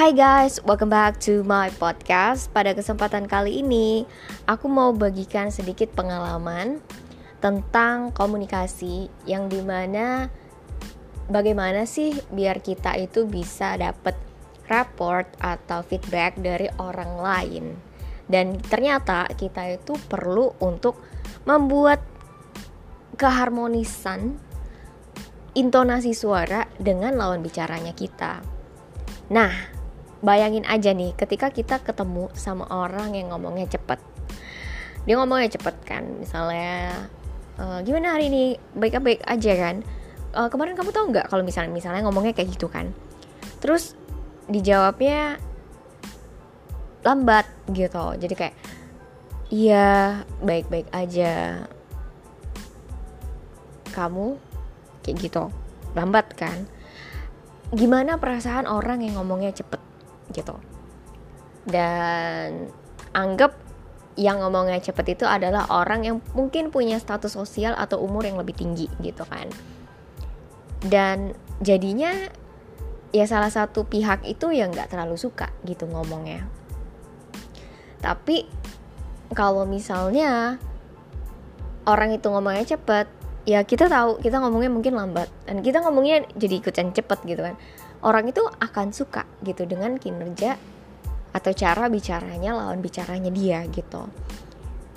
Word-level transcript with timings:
Hai 0.00 0.16
guys, 0.16 0.64
welcome 0.64 0.88
back 0.88 1.20
to 1.20 1.44
my 1.44 1.68
podcast. 1.76 2.48
Pada 2.56 2.72
kesempatan 2.72 3.28
kali 3.28 3.60
ini, 3.60 4.08
aku 4.48 4.64
mau 4.64 4.96
bagikan 4.96 5.52
sedikit 5.52 5.92
pengalaman 5.92 6.80
tentang 7.36 8.08
komunikasi 8.08 9.12
yang 9.28 9.52
di 9.52 9.60
mana 9.60 10.32
bagaimana 11.28 11.84
sih 11.84 12.16
biar 12.32 12.64
kita 12.64 12.96
itu 12.96 13.28
bisa 13.28 13.76
dapat 13.76 14.16
report 14.72 15.36
atau 15.36 15.84
feedback 15.84 16.40
dari 16.40 16.72
orang 16.80 17.20
lain. 17.20 17.64
Dan 18.24 18.56
ternyata 18.56 19.28
kita 19.28 19.68
itu 19.68 20.00
perlu 20.08 20.56
untuk 20.64 20.96
membuat 21.44 22.00
keharmonisan 23.20 24.32
intonasi 25.52 26.16
suara 26.16 26.64
dengan 26.80 27.20
lawan 27.20 27.44
bicaranya 27.44 27.92
kita. 27.92 28.40
Nah, 29.28 29.79
bayangin 30.20 30.68
aja 30.68 30.92
nih 30.92 31.16
ketika 31.16 31.48
kita 31.48 31.80
ketemu 31.80 32.28
sama 32.36 32.68
orang 32.68 33.16
yang 33.16 33.32
ngomongnya 33.32 33.68
cepet. 33.68 34.00
Dia 35.08 35.16
ngomongnya 35.16 35.56
cepet 35.56 35.76
kan 35.84 36.04
misalnya 36.20 36.92
e, 37.56 37.64
gimana 37.88 38.16
hari 38.16 38.28
ini? 38.28 38.44
Baik-baik 38.76 39.24
aja 39.24 39.52
kan? 39.56 39.76
E, 40.36 40.40
kemarin 40.52 40.76
kamu 40.76 40.92
tahu 40.92 41.04
nggak 41.12 41.26
kalau 41.32 41.40
misalnya 41.40 41.72
misalnya 41.72 42.04
ngomongnya 42.04 42.36
kayak 42.36 42.52
gitu 42.52 42.68
kan? 42.68 42.92
Terus 43.64 43.96
dijawabnya 44.52 45.40
lambat 47.00 47.48
gitu. 47.72 48.04
Jadi 48.20 48.34
kayak 48.36 48.56
iya 49.48 50.20
baik-baik 50.44 50.92
aja. 50.92 51.64
Kamu 53.90 54.36
kayak 55.00 55.16
gitu 55.16 55.48
lambat 55.96 56.36
kan? 56.36 56.68
Gimana 57.72 58.20
perasaan 58.20 58.68
orang 58.68 59.00
yang 59.00 59.16
ngomongnya 59.16 59.56
cepet 59.56 59.89
gitu. 60.32 60.54
Dan 61.66 62.70
anggap 63.12 63.52
yang 64.18 64.42
ngomongnya 64.42 64.82
cepet 64.82 65.16
itu 65.18 65.24
adalah 65.24 65.70
orang 65.70 66.04
yang 66.04 66.16
mungkin 66.34 66.68
punya 66.68 66.98
status 66.98 67.34
sosial 67.38 67.72
atau 67.78 68.02
umur 68.02 68.26
yang 68.26 68.36
lebih 68.36 68.56
tinggi 68.58 68.90
gitu 69.00 69.22
kan. 69.24 69.46
Dan 70.80 71.36
jadinya 71.62 72.28
ya 73.10 73.26
salah 73.26 73.50
satu 73.50 73.86
pihak 73.86 74.22
itu 74.26 74.50
yang 74.54 74.70
nggak 74.74 74.90
terlalu 74.90 75.16
suka 75.16 75.48
gitu 75.64 75.86
ngomongnya. 75.86 76.46
Tapi 78.00 78.48
kalau 79.36 79.64
misalnya 79.68 80.58
orang 81.86 82.16
itu 82.16 82.26
ngomongnya 82.28 82.76
cepet 82.76 83.06
ya 83.48 83.64
kita 83.64 83.88
tahu 83.88 84.20
kita 84.20 84.36
ngomongnya 84.42 84.72
mungkin 84.72 84.96
lambat. 84.96 85.28
Dan 85.46 85.62
kita 85.62 85.80
ngomongnya 85.84 86.26
jadi 86.34 86.60
ikutan 86.60 86.92
cepet 86.92 87.18
gitu 87.24 87.40
kan 87.40 87.56
orang 88.00 88.32
itu 88.32 88.40
akan 88.40 88.92
suka 88.92 89.28
gitu 89.44 89.68
dengan 89.68 90.00
kinerja 90.00 90.56
atau 91.30 91.52
cara 91.54 91.86
bicaranya 91.86 92.56
lawan 92.56 92.82
bicaranya 92.82 93.30
dia 93.30 93.62
gitu. 93.70 94.08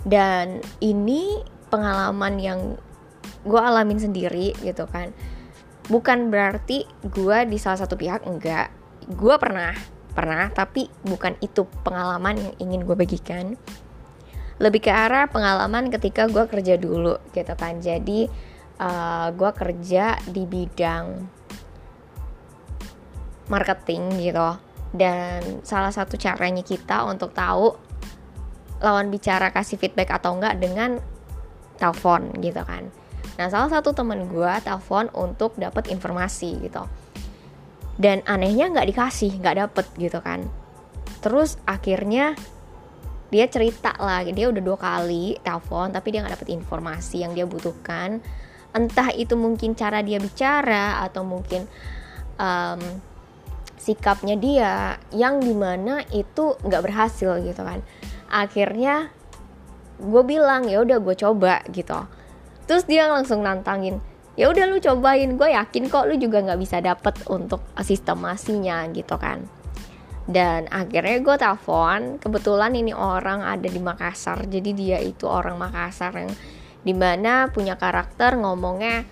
Dan 0.03 0.59
ini 0.83 1.39
pengalaman 1.71 2.35
yang 2.41 2.59
gue 3.43 3.61
alamin 3.61 3.99
sendiri 3.99 4.55
gitu 4.63 4.87
kan. 4.89 5.11
Bukan 5.87 6.31
berarti 6.31 6.87
gue 7.03 7.37
di 7.47 7.57
salah 7.59 7.83
satu 7.83 7.99
pihak 7.99 8.23
enggak. 8.23 8.71
Gue 9.07 9.35
pernah 9.35 9.75
pernah 10.13 10.47
tapi 10.53 10.87
bukan 11.01 11.33
itu 11.41 11.65
pengalaman 11.83 12.39
yang 12.39 12.53
ingin 12.59 12.81
gue 12.87 12.95
bagikan. 12.95 13.59
Lebih 14.61 14.85
ke 14.85 14.91
arah 14.93 15.27
pengalaman 15.27 15.91
ketika 15.91 16.29
gue 16.31 16.45
kerja 16.47 16.79
dulu 16.79 17.19
gitu 17.35 17.53
kan. 17.57 17.83
Jadi 17.83 18.29
uh, 18.79 18.87
eh, 18.87 19.27
gue 19.35 19.51
kerja 19.53 20.17
di 20.29 20.43
bidang 20.47 21.05
marketing 23.47 24.19
gitu. 24.19 24.59
Dan 24.93 25.65
salah 25.65 25.89
satu 25.89 26.20
caranya 26.21 26.61
kita 26.61 27.02
untuk 27.09 27.33
tahu 27.33 27.73
lawan 28.83 29.09
bicara 29.09 29.49
kasih 29.49 29.80
feedback 29.80 30.11
atau 30.14 30.37
enggak 30.37 30.59
dengan 30.59 30.99
telepon 31.81 32.30
gitu 32.43 32.61
kan. 32.61 32.92
Nah 33.39 33.48
salah 33.49 33.70
satu 33.71 33.95
temen 33.95 34.30
gue 34.30 34.54
telepon 34.61 35.09
untuk 35.15 35.58
dapat 35.58 35.89
informasi 35.89 36.61
gitu. 36.61 36.86
Dan 37.98 38.21
anehnya 38.30 38.70
nggak 38.70 38.87
dikasih 38.93 39.42
nggak 39.42 39.58
dapet 39.65 39.86
gitu 39.98 40.20
kan. 40.21 40.45
Terus 41.23 41.58
akhirnya 41.65 42.37
dia 43.33 43.49
cerita 43.49 43.98
lah 43.98 44.21
dia 44.21 44.45
udah 44.45 44.61
dua 44.61 44.77
kali 44.77 45.42
telepon 45.42 45.89
tapi 45.89 46.14
dia 46.14 46.21
nggak 46.21 46.37
dapet 46.37 46.49
informasi 46.54 47.25
yang 47.25 47.33
dia 47.33 47.49
butuhkan. 47.49 48.21
Entah 48.73 49.10
itu 49.14 49.33
mungkin 49.37 49.73
cara 49.73 50.05
dia 50.05 50.17
bicara 50.21 51.02
atau 51.05 51.25
mungkin 51.25 51.65
um, 52.37 52.81
sikapnya 53.83 54.39
dia 54.39 54.95
yang 55.11 55.44
di 55.44 55.52
mana 55.52 55.99
itu 56.16 56.55
nggak 56.64 56.83
berhasil 56.88 57.44
gitu 57.44 57.60
kan. 57.60 57.83
Akhirnya 58.32 59.11
gue 59.99 60.23
bilang 60.23 60.71
ya 60.71 60.80
udah 60.80 61.04
gue 61.04 61.16
coba 61.20 61.60
gitu. 61.67 61.99
Terus 62.64 62.88
dia 62.88 63.11
langsung 63.11 63.43
nantangin 63.43 63.99
ya 64.39 64.49
udah 64.49 64.66
lu 64.66 64.80
cobain 64.80 65.36
gue 65.36 65.49
yakin 65.54 65.92
kok 65.92 66.10
lu 66.10 66.16
juga 66.17 66.42
nggak 66.42 66.61
bisa 66.64 66.80
dapet 66.80 67.27
untuk 67.27 67.60
sistemasinya 67.83 68.88
gitu 68.95 69.20
kan. 69.20 69.43
Dan 70.23 70.72
akhirnya 70.72 71.20
gue 71.20 71.36
telepon 71.36 72.23
kebetulan 72.23 72.72
ini 72.80 72.95
orang 72.95 73.43
ada 73.43 73.67
di 73.67 73.83
Makassar 73.83 74.48
jadi 74.48 74.72
dia 74.72 74.98
itu 75.04 75.27
orang 75.27 75.60
Makassar 75.60 76.16
yang 76.16 76.32
di 76.83 76.95
mana 76.95 77.52
punya 77.52 77.76
karakter 77.76 78.39
ngomongnya 78.39 79.04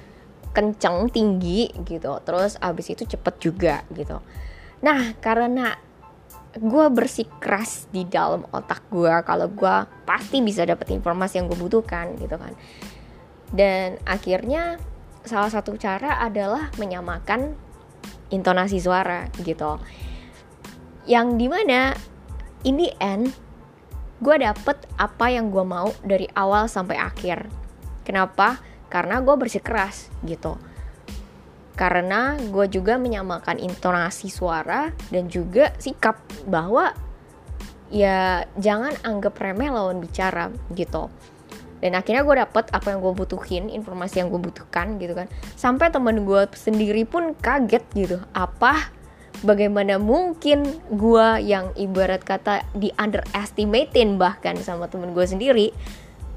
kenceng 0.55 1.11
tinggi 1.11 1.67
gitu. 1.83 2.23
Terus 2.23 2.55
abis 2.63 2.95
itu 2.95 3.03
cepet 3.03 3.35
juga 3.43 3.83
gitu 3.91 4.23
Nah, 4.81 5.13
karena 5.21 5.77
gue 6.51 6.85
bersikeras 6.91 7.87
di 7.95 8.03
dalam 8.03 8.43
otak 8.51 8.91
gue 8.91 9.13
kalau 9.23 9.47
gue 9.47 9.75
pasti 10.03 10.43
bisa 10.43 10.67
dapet 10.67 10.91
informasi 10.91 11.39
yang 11.39 11.47
gue 11.47 11.55
butuhkan 11.55 12.17
gitu 12.19 12.35
kan. 12.35 12.51
Dan 13.51 14.01
akhirnya 14.03 14.81
salah 15.21 15.53
satu 15.53 15.77
cara 15.77 16.19
adalah 16.19 16.73
menyamakan 16.75 17.53
intonasi 18.33 18.81
suara 18.81 19.29
gitu. 19.39 19.79
Yang 21.05 21.27
di 21.39 21.47
mana 21.47 21.93
ini 22.65 22.89
end 22.99 23.31
gue 24.21 24.35
dapet 24.37 24.77
apa 24.97 25.33
yang 25.33 25.53
gue 25.53 25.65
mau 25.65 25.93
dari 26.01 26.25
awal 26.33 26.65
sampai 26.67 26.97
akhir. 26.97 27.47
Kenapa? 28.01 28.59
Karena 28.91 29.23
gue 29.23 29.35
bersikeras 29.39 30.11
gitu 30.25 30.70
karena 31.81 32.37
gue 32.37 32.69
juga 32.69 33.01
menyamakan 33.01 33.57
intonasi 33.57 34.29
suara 34.29 34.93
dan 35.09 35.25
juga 35.33 35.73
sikap 35.81 36.21
bahwa 36.45 36.93
ya 37.89 38.45
jangan 38.61 38.93
anggap 39.01 39.33
remeh 39.41 39.73
lawan 39.73 39.97
bicara 39.97 40.53
gitu. 40.77 41.09
Dan 41.81 41.97
akhirnya 41.97 42.21
gue 42.21 42.35
dapet 42.37 42.69
apa 42.69 42.93
yang 42.93 43.01
gue 43.01 43.13
butuhin 43.17 43.73
informasi 43.73 44.21
yang 44.21 44.29
gue 44.29 44.37
butuhkan 44.37 45.01
gitu 45.01 45.17
kan. 45.17 45.25
Sampai 45.57 45.89
temen 45.89 46.21
gue 46.21 46.45
sendiri 46.53 47.01
pun 47.09 47.33
kaget 47.33 47.81
gitu. 47.97 48.21
Apa? 48.37 48.93
Bagaimana 49.41 49.97
mungkin 49.97 50.61
gue 50.93 51.27
yang 51.41 51.73
ibarat 51.73 52.21
kata 52.21 52.61
di 52.77 52.93
underestimatein 52.93 54.21
bahkan 54.21 54.53
sama 54.61 54.85
temen 54.85 55.17
gue 55.17 55.25
sendiri 55.25 55.73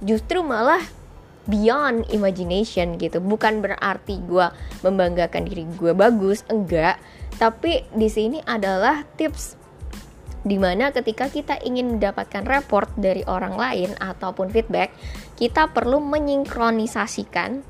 justru 0.01 0.41
malah 0.41 0.81
beyond 1.47 2.09
imagination 2.11 2.97
gitu. 2.97 3.21
Bukan 3.21 3.61
berarti 3.61 4.21
gue 4.25 4.47
membanggakan 4.85 5.49
diri 5.49 5.65
gue 5.77 5.93
bagus 5.93 6.45
enggak. 6.49 7.01
Tapi 7.37 7.85
di 7.93 8.09
sini 8.09 8.39
adalah 8.45 9.03
tips 9.19 9.61
di 10.45 10.61
mana 10.61 10.93
ketika 10.93 11.33
kita 11.33 11.57
ingin 11.65 11.97
mendapatkan 11.97 12.45
report 12.45 12.93
dari 13.01 13.25
orang 13.25 13.57
lain 13.57 13.97
ataupun 13.97 14.53
feedback 14.53 14.93
kita 15.41 15.73
perlu 15.73 16.05
menyingkronisasikan 16.05 17.65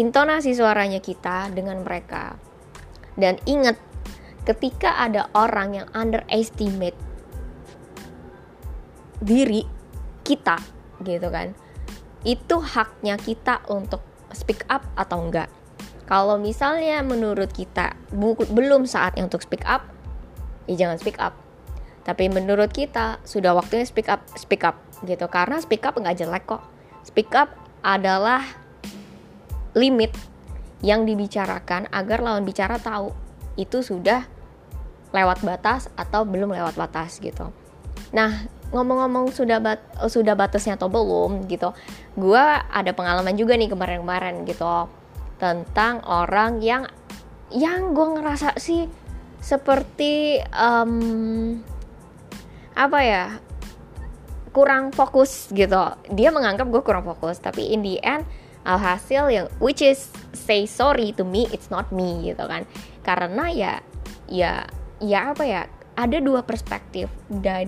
intonasi 0.00 0.56
suaranya 0.56 1.04
kita 1.04 1.52
dengan 1.52 1.84
mereka. 1.84 2.40
Dan 3.12 3.36
ingat 3.44 3.76
ketika 4.48 4.96
ada 4.98 5.28
orang 5.36 5.76
yang 5.76 5.88
underestimate 5.92 6.96
diri 9.22 9.62
kita 10.26 10.58
gitu 11.06 11.30
kan 11.30 11.54
itu 12.22 12.56
haknya 12.62 13.18
kita 13.18 13.62
untuk 13.66 14.02
speak 14.30 14.62
up 14.70 14.86
atau 14.94 15.22
enggak. 15.22 15.50
Kalau 16.06 16.36
misalnya 16.36 17.00
menurut 17.00 17.50
kita 17.50 17.94
belum 18.50 18.84
saatnya 18.84 19.24
untuk 19.26 19.42
speak 19.42 19.64
up, 19.64 19.86
ya 20.66 20.86
jangan 20.86 20.98
speak 20.98 21.18
up. 21.18 21.34
Tapi 22.02 22.26
menurut 22.26 22.74
kita 22.74 23.22
sudah 23.22 23.54
waktunya 23.54 23.86
speak 23.86 24.10
up, 24.10 24.26
speak 24.34 24.66
up 24.66 24.82
gitu. 25.06 25.26
Karena 25.30 25.62
speak 25.62 25.86
up 25.86 25.94
nggak 25.94 26.18
jelek 26.18 26.44
kok. 26.46 26.62
Speak 27.06 27.30
up 27.34 27.54
adalah 27.82 28.42
limit 29.72 30.14
yang 30.82 31.06
dibicarakan 31.06 31.86
agar 31.94 32.20
lawan 32.20 32.42
bicara 32.42 32.76
tahu 32.76 33.14
itu 33.54 33.80
sudah 33.80 34.26
lewat 35.14 35.44
batas 35.46 35.86
atau 35.94 36.26
belum 36.26 36.50
lewat 36.50 36.74
batas 36.74 37.22
gitu. 37.22 37.54
Nah, 38.12 38.44
ngomong-ngomong 38.72 39.36
sudah 39.36 39.60
bat 39.60 39.80
sudah 40.08 40.32
batasnya 40.32 40.80
atau 40.80 40.88
belum 40.88 41.44
gitu 41.44 41.76
gue 42.16 42.44
ada 42.72 42.90
pengalaman 42.96 43.36
juga 43.36 43.52
nih 43.52 43.68
kemarin-kemarin 43.68 44.48
gitu 44.48 44.88
tentang 45.36 46.00
orang 46.08 46.64
yang 46.64 46.88
yang 47.52 47.92
gue 47.92 48.06
ngerasa 48.16 48.56
sih 48.56 48.88
seperti 49.44 50.40
um, 50.56 51.60
apa 52.72 52.98
ya 53.04 53.24
kurang 54.56 54.92
fokus 54.92 55.52
gitu. 55.52 55.80
Dia 56.12 56.32
menganggap 56.32 56.68
gue 56.72 56.80
kurang 56.80 57.04
fokus 57.04 57.40
tapi 57.40 57.72
in 57.76 57.84
the 57.84 58.00
end 58.00 58.24
alhasil 58.64 59.28
yang 59.28 59.50
which 59.58 59.82
is 59.82 60.08
say 60.32 60.64
sorry 60.64 61.10
to 61.12 61.26
me 61.26 61.44
it's 61.52 61.68
not 61.68 61.92
me 61.92 62.24
gitu 62.24 62.44
kan. 62.48 62.64
Karena 63.04 63.52
ya 63.52 63.74
ya 64.32 64.64
ya 65.02 65.36
apa 65.36 65.44
ya 65.44 65.62
ada 66.02 66.18
dua 66.18 66.42
perspektif 66.42 67.06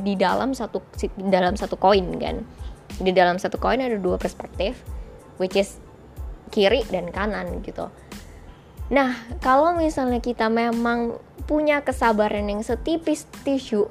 di 0.02 0.14
dalam 0.18 0.50
satu 0.52 0.82
di 0.98 1.30
dalam 1.30 1.54
satu 1.54 1.78
koin 1.78 2.18
kan 2.18 2.42
di 2.98 3.10
dalam 3.14 3.38
satu 3.38 3.56
koin 3.62 3.78
ada 3.78 3.94
dua 3.94 4.18
perspektif 4.18 4.82
which 5.38 5.54
is 5.54 5.78
kiri 6.50 6.82
dan 6.90 7.14
kanan 7.14 7.62
gitu 7.62 7.86
nah 8.90 9.16
kalau 9.40 9.78
misalnya 9.78 10.18
kita 10.18 10.50
memang 10.50 11.16
punya 11.46 11.80
kesabaran 11.80 12.50
yang 12.50 12.60
setipis 12.60 13.24
tisu 13.46 13.88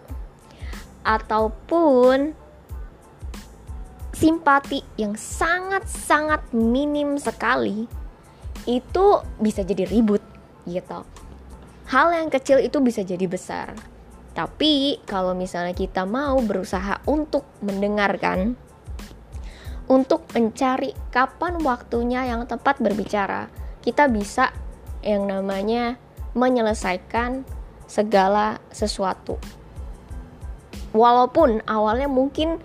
ataupun 1.03 2.35
simpati 4.13 4.85
yang 4.95 5.17
sangat-sangat 5.17 6.53
minim 6.55 7.19
sekali 7.19 7.89
itu 8.63 9.05
bisa 9.41 9.67
jadi 9.67 9.83
ribut 9.83 10.23
gitu. 10.63 11.03
Hal 11.91 12.07
yang 12.15 12.31
kecil 12.31 12.63
itu 12.63 12.79
bisa 12.79 13.03
jadi 13.03 13.27
besar. 13.27 13.75
Tapi 14.33 15.01
kalau 15.05 15.37
misalnya 15.37 15.77
kita 15.77 16.09
mau 16.09 16.41
berusaha 16.41 17.01
untuk 17.05 17.45
mendengarkan 17.61 18.57
untuk 19.85 20.25
mencari 20.33 20.95
kapan 21.13 21.61
waktunya 21.61 22.25
yang 22.25 22.49
tepat 22.49 22.81
berbicara, 22.81 23.51
kita 23.85 24.09
bisa 24.09 24.49
yang 25.05 25.29
namanya 25.29 26.01
menyelesaikan 26.33 27.45
segala 27.85 28.57
sesuatu. 28.73 29.37
Walaupun 30.97 31.61
awalnya 31.69 32.09
mungkin 32.09 32.57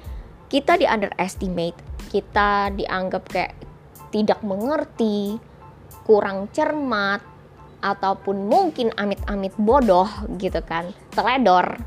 kita 0.49 0.81
di 0.81 0.89
underestimate 0.89 1.77
kita 2.09 2.73
dianggap 2.73 3.29
kayak 3.29 3.55
tidak 4.09 4.41
mengerti 4.41 5.37
kurang 6.09 6.49
cermat 6.57 7.21
ataupun 7.81 8.51
mungkin 8.51 8.91
amit-amit 8.99 9.55
bodoh 9.59 10.09
gitu 10.39 10.59
kan 10.65 10.91
teledor. 11.15 11.79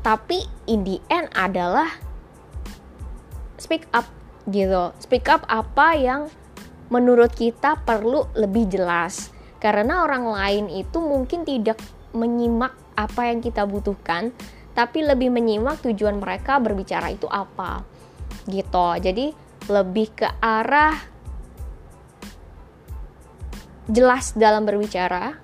Tapi 0.00 0.44
in 0.68 0.84
the 0.84 0.96
end 1.12 1.28
adalah 1.36 1.88
speak 3.60 3.84
up 3.92 4.08
gitu. 4.48 4.92
Speak 5.00 5.28
up 5.28 5.44
apa 5.48 5.96
yang 5.96 6.32
menurut 6.88 7.32
kita 7.36 7.80
perlu 7.84 8.28
lebih 8.36 8.68
jelas. 8.68 9.32
Karena 9.60 10.08
orang 10.08 10.24
lain 10.24 10.64
itu 10.72 10.98
mungkin 11.04 11.44
tidak 11.44 11.76
menyimak 12.16 12.72
apa 12.96 13.28
yang 13.28 13.44
kita 13.44 13.68
butuhkan 13.68 14.34
tapi 14.74 15.02
lebih 15.04 15.28
menyimak 15.28 15.82
tujuan 15.82 16.18
mereka 16.18 16.56
berbicara 16.62 17.12
itu 17.12 17.28
apa 17.28 17.84
gitu. 18.48 18.96
Jadi 18.96 19.36
lebih 19.68 20.16
ke 20.16 20.28
arah 20.40 21.09
jelas 23.90 24.38
dalam 24.38 24.62
berbicara 24.62 25.34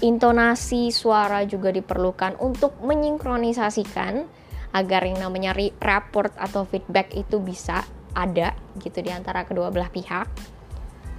intonasi 0.00 0.90
suara 0.90 1.44
juga 1.46 1.70
diperlukan 1.70 2.40
untuk 2.40 2.80
menyingkronisasikan 2.82 4.26
agar 4.72 5.02
yang 5.06 5.20
namanya 5.20 5.54
report 5.78 6.32
atau 6.40 6.64
feedback 6.66 7.12
itu 7.14 7.38
bisa 7.38 7.84
ada 8.16 8.54
gitu 8.80 9.02
di 9.04 9.10
antara 9.12 9.44
kedua 9.46 9.70
belah 9.70 9.90
pihak. 9.92 10.26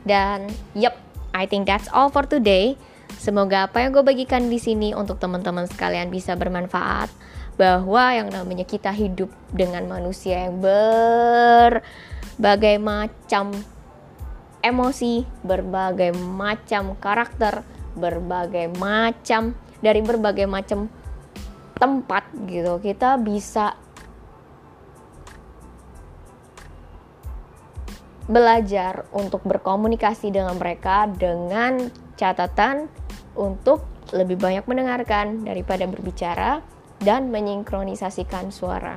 Dan 0.02 0.50
yep 0.76 0.98
I 1.32 1.48
think 1.48 1.70
that's 1.70 1.88
all 1.94 2.10
for 2.12 2.28
today. 2.28 2.76
Semoga 3.22 3.70
apa 3.70 3.84
yang 3.84 3.92
gue 3.94 4.02
bagikan 4.02 4.50
di 4.50 4.58
sini 4.58 4.96
untuk 4.96 5.20
teman-teman 5.20 5.68
sekalian 5.70 6.10
bisa 6.10 6.34
bermanfaat 6.34 7.12
bahwa 7.60 8.16
yang 8.16 8.32
namanya 8.32 8.64
kita 8.66 8.90
hidup 8.90 9.30
dengan 9.52 9.86
manusia 9.86 10.48
yang 10.48 10.58
berbagai 10.64 11.84
macam 12.82 13.52
emosi, 14.62 15.26
berbagai 15.42 16.14
macam 16.18 16.98
karakter, 16.98 17.66
berbagai 17.98 18.72
macam 18.78 19.58
dari 19.82 20.00
berbagai 20.06 20.46
macam 20.48 20.88
tempat 21.76 22.30
gitu. 22.46 22.78
Kita 22.78 23.18
bisa 23.18 23.74
belajar 28.30 29.10
untuk 29.12 29.44
berkomunikasi 29.44 30.32
dengan 30.32 30.56
mereka 30.56 31.10
dengan 31.10 31.92
catatan 32.16 32.88
untuk 33.36 33.84
lebih 34.14 34.40
banyak 34.40 34.64
mendengarkan 34.70 35.44
daripada 35.44 35.84
berbicara 35.90 36.62
dan 37.02 37.34
menyingkronisasikan 37.34 38.54
suara. 38.54 38.96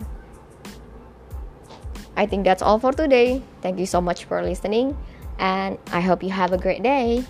I 2.15 2.31
think 2.31 2.47
that's 2.47 2.63
all 2.63 2.79
for 2.79 2.95
today. 2.95 3.43
Thank 3.59 3.83
you 3.83 3.91
so 3.91 3.99
much 3.99 4.29
for 4.31 4.39
listening, 4.39 4.95
and 5.39 5.79
I 5.93 6.01
hope 6.01 6.23
you 6.23 6.31
have 6.31 6.53
a 6.53 6.59
great 6.59 6.83
day. 6.83 7.29